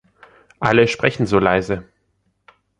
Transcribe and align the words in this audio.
Alle 0.59 0.87
sprechen 0.87 1.27
so 1.27 1.37
leise. 1.37 1.87